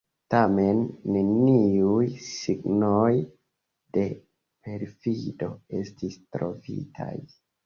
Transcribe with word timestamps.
Tamen, 0.33 0.79
neniuj 1.15 2.07
signoj 2.29 3.11
de 3.99 4.07
perfido 4.69 5.51
estis 5.83 6.19
trovitaj. 6.39 7.13